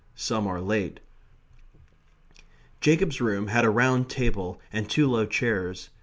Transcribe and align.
Some 0.15 0.47
are 0.47 0.59
late. 0.59 0.99
Jacob's 2.79 3.21
room 3.21 3.49
had 3.49 3.63
a 3.63 3.69
round 3.69 4.09
table 4.09 4.59
and 4.73 4.89
two 4.89 5.07
low 5.07 5.27
chairs. 5.27 5.89